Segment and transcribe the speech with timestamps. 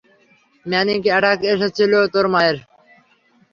[0.65, 2.57] Manic attack এসেছিল তোর মায়ের।